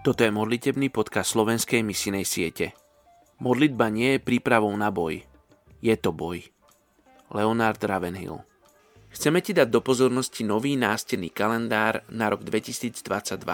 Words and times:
Toto 0.00 0.24
je 0.24 0.32
modlitebný 0.32 0.88
podcast 0.88 1.36
slovenskej 1.36 1.84
misinej 1.84 2.24
siete. 2.24 2.72
Modlitba 3.36 3.92
nie 3.92 4.16
je 4.16 4.24
prípravou 4.24 4.72
na 4.72 4.88
boj. 4.88 5.20
Je 5.84 5.92
to 6.00 6.08
boj. 6.08 6.40
Leonard 7.28 7.76
Ravenhill 7.84 8.40
Chceme 9.12 9.44
ti 9.44 9.52
dať 9.52 9.68
do 9.68 9.84
pozornosti 9.84 10.40
nový 10.40 10.80
nástenný 10.80 11.28
kalendár 11.28 12.00
na 12.08 12.32
rok 12.32 12.40
2022. 12.48 13.44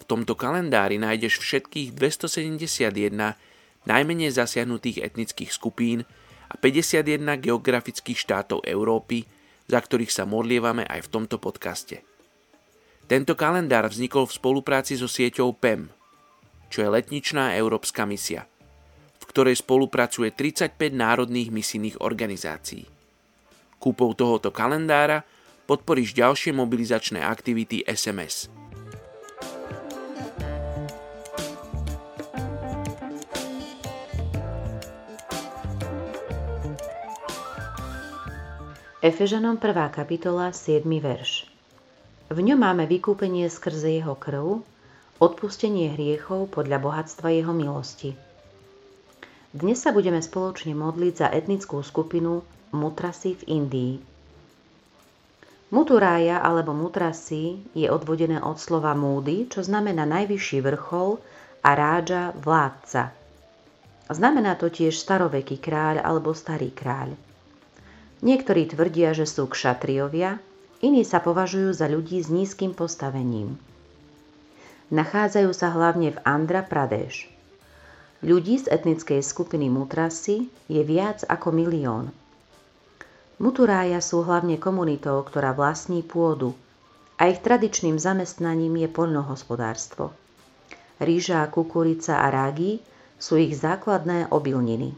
V 0.00 0.04
tomto 0.08 0.32
kalendári 0.40 0.96
nájdeš 0.96 1.36
všetkých 1.44 1.92
271 1.92 3.36
najmenej 3.84 4.32
zasiahnutých 4.32 5.04
etnických 5.04 5.52
skupín 5.52 6.08
a 6.48 6.56
51 6.56 7.44
geografických 7.44 8.16
štátov 8.16 8.64
Európy, 8.64 9.28
za 9.68 9.84
ktorých 9.84 10.08
sa 10.08 10.24
modlievame 10.24 10.88
aj 10.88 11.04
v 11.04 11.12
tomto 11.12 11.36
podcaste. 11.36 12.15
Tento 13.06 13.38
kalendár 13.38 13.86
vznikol 13.86 14.26
v 14.26 14.34
spolupráci 14.34 14.98
so 14.98 15.06
sieťou 15.06 15.54
PEM, 15.54 15.94
čo 16.66 16.82
je 16.82 16.90
letničná 16.90 17.54
európska 17.54 18.02
misia, 18.02 18.50
v 19.22 19.24
ktorej 19.30 19.62
spolupracuje 19.62 20.34
35 20.34 20.74
národných 20.90 21.54
misijných 21.54 22.02
organizácií. 22.02 22.82
Kúpou 23.78 24.10
tohoto 24.18 24.50
kalendára 24.50 25.22
podporíš 25.70 26.18
ďalšie 26.18 26.50
mobilizačné 26.50 27.22
aktivity 27.22 27.86
SMS. 27.86 28.50
Efežanom 38.98 39.62
1. 39.62 39.94
kapitola 39.94 40.50
7. 40.50 40.82
verš. 40.98 41.55
V 42.26 42.42
ňom 42.42 42.58
máme 42.58 42.90
vykúpenie 42.90 43.46
skrze 43.46 44.02
jeho 44.02 44.18
krv, 44.18 44.58
odpustenie 45.22 45.94
hriechov 45.94 46.50
podľa 46.50 46.82
bohatstva 46.82 47.30
jeho 47.30 47.54
milosti. 47.54 48.18
Dnes 49.54 49.78
sa 49.78 49.94
budeme 49.94 50.18
spoločne 50.18 50.74
modliť 50.74 51.14
za 51.14 51.28
etnickú 51.30 51.78
skupinu 51.86 52.42
Mutrasi 52.74 53.38
v 53.38 53.42
Indii. 53.46 53.94
Muturája 55.70 56.42
alebo 56.42 56.74
Mutrasi 56.74 57.62
je 57.78 57.86
odvodené 57.86 58.42
od 58.42 58.58
slova 58.58 58.98
múdy, 58.98 59.46
čo 59.46 59.62
znamená 59.62 60.02
najvyšší 60.02 60.66
vrchol 60.66 61.22
a 61.62 61.70
rádža 61.78 62.34
vládca. 62.42 63.14
Znamená 64.10 64.58
to 64.58 64.66
tiež 64.66 64.98
staroveký 64.98 65.62
kráľ 65.62 66.02
alebo 66.02 66.34
starý 66.34 66.74
kráľ. 66.74 67.14
Niektorí 68.26 68.66
tvrdia, 68.66 69.14
že 69.14 69.30
sú 69.30 69.46
kšatriovia, 69.46 70.42
Iní 70.86 71.02
sa 71.02 71.18
považujú 71.18 71.74
za 71.74 71.90
ľudí 71.90 72.22
s 72.22 72.30
nízkym 72.30 72.70
postavením. 72.70 73.58
Nachádzajú 74.94 75.50
sa 75.50 75.74
hlavne 75.74 76.14
v 76.14 76.22
Andhra 76.22 76.62
Pradesh. 76.62 77.26
Ľudí 78.22 78.62
z 78.62 78.70
etnickej 78.70 79.18
skupiny 79.18 79.66
Mutrasi 79.66 80.46
je 80.70 80.78
viac 80.86 81.26
ako 81.26 81.50
milión. 81.50 82.14
Muturája 83.42 83.98
sú 83.98 84.22
hlavne 84.22 84.62
komunitou, 84.62 85.26
ktorá 85.26 85.50
vlastní 85.58 86.06
pôdu 86.06 86.54
a 87.18 87.34
ich 87.34 87.42
tradičným 87.42 87.98
zamestnaním 87.98 88.86
je 88.86 88.86
poľnohospodárstvo. 88.86 90.14
Ríža, 91.02 91.50
kukurica 91.50 92.22
a 92.22 92.30
rágy 92.30 92.78
sú 93.18 93.42
ich 93.42 93.58
základné 93.58 94.30
obilniny. 94.30 94.94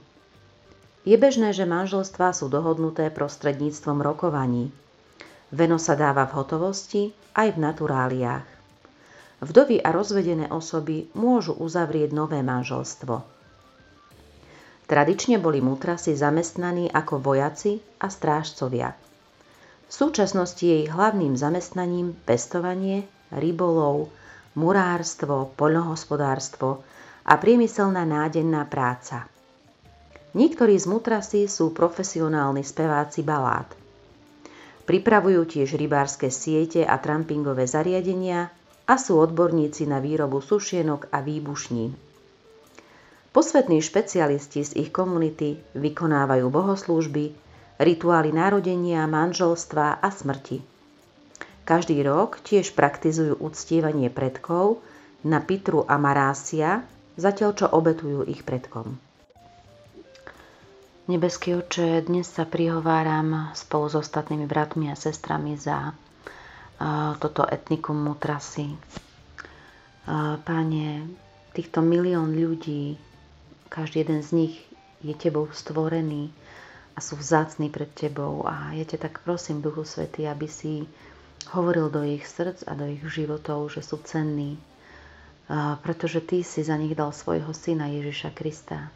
Je 1.09 1.17
bežné, 1.17 1.57
že 1.57 1.65
manželstvá 1.65 2.37
sú 2.37 2.53
dohodnuté 2.53 3.09
prostredníctvom 3.09 4.05
rokovaní– 4.05 4.69
Veno 5.49 5.81
sa 5.81 5.97
dáva 5.97 6.29
v 6.29 6.37
hotovosti 6.37 7.03
aj 7.33 7.57
v 7.57 7.59
naturáliách. 7.65 8.49
Vdovy 9.39 9.79
a 9.81 9.95
rozvedené 9.95 10.51
osoby 10.51 11.09
môžu 11.15 11.55
uzavrieť 11.57 12.11
nové 12.11 12.43
manželstvo. 12.43 13.23
Tradične 14.89 15.37
boli 15.39 15.61
mutrasy 15.61 16.17
zamestnaní 16.17 16.89
ako 16.91 17.21
vojaci 17.21 17.79
a 18.01 18.09
strážcovia. 18.09 18.97
V 19.89 19.93
súčasnosti 19.93 20.65
je 20.65 20.85
ich 20.85 20.93
hlavným 20.93 21.37
zamestnaním 21.37 22.13
pestovanie, 22.29 23.09
rybolov, 23.33 24.13
murárstvo, 24.57 25.53
poľnohospodárstvo 25.57 26.85
a 27.25 27.35
priemyselná 27.37 28.05
nádenná 28.05 28.65
práca. 28.69 29.29
Niektorí 30.37 30.77
z 30.77 30.87
mutrasy 30.89 31.41
sú 31.49 31.73
profesionálni 31.73 32.65
speváci 32.65 33.25
balád. 33.25 33.88
Pripravujú 34.89 35.45
tiež 35.45 35.77
rybárske 35.77 36.33
siete 36.33 36.81
a 36.81 36.97
trampingové 36.97 37.69
zariadenia 37.69 38.49
a 38.89 38.97
sú 38.97 39.21
odborníci 39.21 39.85
na 39.85 40.01
výrobu 40.01 40.41
sušienok 40.41 41.13
a 41.13 41.21
výbušní. 41.21 41.93
Posvetní 43.29 43.85
špecialisti 43.85 44.65
z 44.65 44.73
ich 44.81 44.91
komunity 44.91 45.61
vykonávajú 45.77 46.49
bohoslúžby, 46.49 47.37
rituály 47.77 48.33
narodenia, 48.33 49.05
manželstva 49.05 50.01
a 50.01 50.09
smrti. 50.09 50.65
Každý 51.69 52.01
rok 52.09 52.41
tiež 52.41 52.73
praktizujú 52.73 53.37
uctievanie 53.45 54.09
predkov 54.09 54.81
na 55.21 55.45
Pitru 55.45 55.85
a 55.85 56.01
Marásia, 56.01 56.81
zatiaľ 57.21 57.51
čo 57.53 57.67
obetujú 57.69 58.25
ich 58.25 58.41
predkom. 58.41 59.08
Nebeský 61.09 61.57
oče, 61.57 62.05
dnes 62.05 62.29
sa 62.29 62.45
prihováram 62.45 63.49
spolu 63.57 63.89
s 63.89 63.97
ostatnými 63.97 64.45
bratmi 64.45 64.93
a 64.93 64.97
sestrami 65.01 65.57
za 65.57 65.97
toto 67.17 67.49
etnikum 67.49 67.97
Mutrasy. 67.97 68.77
Páne, 70.45 71.09
týchto 71.57 71.81
milión 71.81 72.37
ľudí, 72.37 73.01
každý 73.73 74.05
jeden 74.05 74.21
z 74.21 74.31
nich 74.37 74.55
je 75.01 75.17
tebou 75.17 75.49
stvorený 75.49 76.29
a 76.93 77.01
sú 77.01 77.17
vzácni 77.17 77.73
pred 77.73 77.89
tebou 77.97 78.45
a 78.45 78.77
ja 78.77 78.85
ťa 78.85 79.09
tak 79.09 79.25
prosím, 79.25 79.65
Duchu 79.65 79.89
Svety, 79.89 80.29
aby 80.29 80.45
si 80.45 80.85
hovoril 81.57 81.89
do 81.89 82.05
ich 82.05 82.29
srdc 82.29 82.69
a 82.69 82.77
do 82.77 82.85
ich 82.85 83.01
životov, 83.09 83.73
že 83.73 83.81
sú 83.81 83.97
cenní, 84.05 84.61
pretože 85.81 86.21
Ty 86.21 86.45
si 86.45 86.61
za 86.61 86.77
nich 86.77 86.93
dal 86.93 87.17
svojho 87.17 87.57
syna 87.57 87.89
Ježiša 87.89 88.37
Krista 88.37 88.93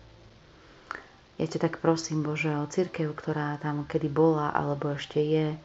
ja 1.43 1.51
ťa 1.51 1.59
tak 1.59 1.83
prosím, 1.83 2.23
Bože, 2.23 2.55
o 2.55 2.71
církev, 2.71 3.11
ktorá 3.19 3.59
tam 3.59 3.83
kedy 3.83 4.07
bola 4.07 4.55
alebo 4.55 4.95
ešte 4.95 5.19
je, 5.19 5.59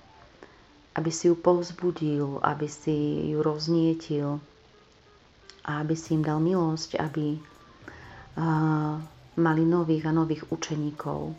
aby 0.97 1.11
si 1.13 1.29
ju 1.29 1.37
povzbudil, 1.37 2.41
aby 2.41 2.65
si 2.65 3.29
ju 3.29 3.45
roznietil 3.45 4.41
a 5.61 5.85
aby 5.85 5.93
si 5.93 6.17
im 6.17 6.25
dal 6.25 6.41
milosť, 6.41 6.97
aby 6.97 7.37
uh, 7.37 8.97
mali 9.37 9.63
nových 9.69 10.09
a 10.09 10.17
nových 10.17 10.49
učeníkov, 10.49 11.37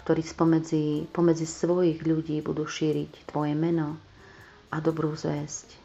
ktorí 0.00 0.24
spomedzi, 0.24 1.12
pomedzi 1.12 1.44
svojich 1.44 2.00
ľudí 2.00 2.40
budú 2.40 2.64
šíriť 2.64 3.28
Tvoje 3.28 3.52
meno 3.52 4.00
a 4.72 4.80
dobrú 4.80 5.12
zväzť. 5.12 5.84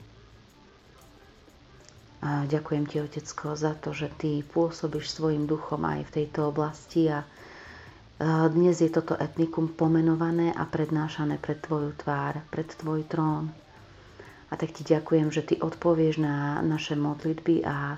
A 2.23 2.47
ďakujem 2.47 2.87
Ti, 2.87 3.03
Otecko, 3.03 3.59
za 3.59 3.75
to, 3.75 3.91
že 3.91 4.07
Ty 4.15 4.47
pôsobíš 4.47 5.11
svojim 5.11 5.43
duchom 5.43 5.83
aj 5.83 6.07
v 6.07 6.13
tejto 6.23 6.55
oblasti 6.55 7.11
a 7.11 7.27
dnes 8.21 8.77
je 8.77 8.85
toto 8.85 9.17
etnikum 9.17 9.65
pomenované 9.65 10.53
a 10.53 10.61
prednášané 10.63 11.41
pred 11.41 11.57
Tvoju 11.57 11.97
tvár, 11.97 12.45
pred 12.53 12.69
Tvoj 12.69 13.01
trón. 13.09 13.49
A 14.47 14.53
tak 14.53 14.77
Ti 14.77 14.85
ďakujem, 14.85 15.33
že 15.33 15.41
Ty 15.41 15.65
odpovieš 15.65 16.21
na 16.21 16.61
naše 16.61 16.93
modlitby 16.93 17.65
a 17.65 17.97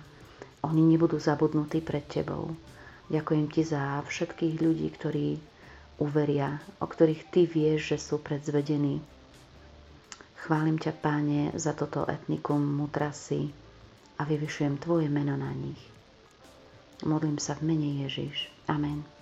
oni 0.63 0.79
nebudú 0.79 1.19
zabudnutí 1.19 1.83
pred 1.83 2.07
Tebou. 2.07 2.56
Ďakujem 3.12 3.51
Ti 3.51 3.62
za 3.67 3.83
všetkých 4.00 4.63
ľudí, 4.63 4.88
ktorí 4.95 5.28
uveria, 6.00 6.56
o 6.80 6.88
ktorých 6.88 7.27
Ty 7.27 7.42
vieš, 7.44 7.92
že 7.92 7.97
sú 8.00 8.15
predzvedení. 8.18 9.03
Chválim 10.39 10.80
ťa, 10.80 10.95
Páne, 10.95 11.51
za 11.56 11.75
toto 11.75 12.07
etnikum 12.07 12.63
mutrasy 12.63 13.51
a 14.15 14.24
vyvyšujem 14.24 14.80
Tvoje 14.80 15.12
meno 15.12 15.36
na 15.36 15.51
nich. 15.51 15.80
Modlím 17.03 17.44
sa 17.44 17.59
v 17.59 17.75
mene 17.75 18.07
Ježiš. 18.07 18.47
Amen. 18.71 19.12